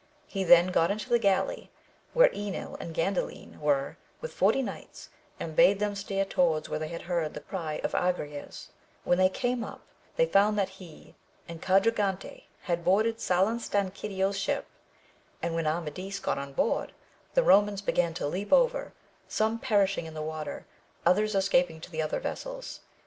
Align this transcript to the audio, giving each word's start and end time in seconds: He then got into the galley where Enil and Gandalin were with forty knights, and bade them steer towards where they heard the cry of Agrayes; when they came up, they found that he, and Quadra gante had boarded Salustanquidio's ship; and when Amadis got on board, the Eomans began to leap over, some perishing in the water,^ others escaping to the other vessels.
He 0.25 0.43
then 0.43 0.69
got 0.69 0.89
into 0.89 1.09
the 1.09 1.19
galley 1.19 1.69
where 2.13 2.29
Enil 2.29 2.75
and 2.79 2.95
Gandalin 2.95 3.59
were 3.59 3.97
with 4.19 4.33
forty 4.33 4.63
knights, 4.63 5.09
and 5.39 5.55
bade 5.55 5.77
them 5.77 5.93
steer 5.93 6.25
towards 6.25 6.67
where 6.67 6.79
they 6.79 6.87
heard 6.97 7.35
the 7.35 7.39
cry 7.39 7.79
of 7.83 7.91
Agrayes; 7.93 8.69
when 9.03 9.19
they 9.19 9.29
came 9.29 9.63
up, 9.63 9.81
they 10.15 10.25
found 10.25 10.57
that 10.57 10.69
he, 10.81 11.13
and 11.47 11.61
Quadra 11.61 11.91
gante 11.91 12.45
had 12.63 12.83
boarded 12.83 13.17
Salustanquidio's 13.19 14.39
ship; 14.39 14.65
and 15.39 15.53
when 15.53 15.67
Amadis 15.67 16.19
got 16.19 16.39
on 16.39 16.53
board, 16.53 16.93
the 17.35 17.43
Eomans 17.43 17.85
began 17.85 18.15
to 18.15 18.25
leap 18.25 18.51
over, 18.51 18.93
some 19.27 19.59
perishing 19.59 20.07
in 20.07 20.15
the 20.15 20.23
water,^ 20.23 20.63
others 21.05 21.35
escaping 21.35 21.79
to 21.79 21.91
the 21.91 22.01
other 22.01 22.19
vessels. 22.19 22.79